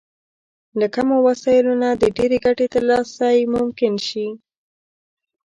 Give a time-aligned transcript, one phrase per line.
[0.79, 4.27] له کمو وسايلو نه د ډېرې ګټې ترلاسی ممکن شي.